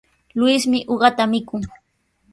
Luismi 0.37 0.79
uqata 0.93 1.23
mikun. 1.31 1.61